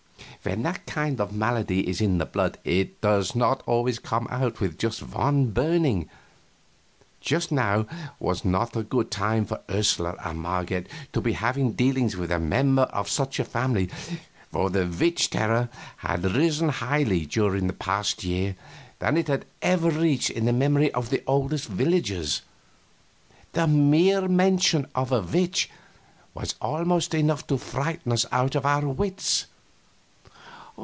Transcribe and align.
When 0.43 0.63
that 0.63 0.87
kind 0.87 1.21
of 1.21 1.29
a 1.29 1.33
malady 1.33 1.87
is 1.87 2.01
in 2.01 2.17
the 2.17 2.25
blood 2.25 2.57
it 2.63 2.99
does 2.99 3.35
not 3.35 3.61
always 3.67 3.99
come 3.99 4.27
out 4.31 4.59
with 4.59 4.79
just 4.79 5.03
one 5.03 5.51
burning. 5.51 6.09
Just 7.19 7.51
now 7.51 7.85
was 8.19 8.43
not 8.43 8.75
a 8.75 8.81
good 8.81 9.11
time 9.11 9.45
for 9.45 9.61
Ursula 9.69 10.15
and 10.25 10.39
Marget 10.39 10.87
to 11.13 11.21
be 11.21 11.33
having 11.33 11.73
dealings 11.73 12.17
with 12.17 12.31
a 12.31 12.39
member 12.39 12.83
of 12.83 13.07
such 13.07 13.39
a 13.39 13.45
family, 13.45 13.91
for 14.51 14.71
the 14.71 14.87
witch 14.87 15.29
terror 15.29 15.69
had 15.97 16.23
risen 16.35 16.69
higher 16.69 17.05
during 17.25 17.67
the 17.67 17.73
past 17.73 18.23
year 18.23 18.55
than 18.97 19.17
it 19.17 19.27
had 19.27 19.45
ever 19.61 19.91
reached 19.91 20.31
in 20.31 20.45
the 20.45 20.51
memory 20.53 20.91
of 20.95 21.11
the 21.11 21.21
oldest 21.27 21.67
villagers. 21.67 22.41
The 23.53 23.67
mere 23.67 24.27
mention 24.27 24.87
of 24.95 25.11
a 25.11 25.21
witch 25.21 25.69
was 26.33 26.55
almost 26.59 27.13
enough 27.13 27.45
to 27.45 27.59
frighten 27.59 28.11
us 28.11 28.25
out 28.31 28.55
of 28.55 28.65
our 28.65 28.87
wits. 28.87 29.45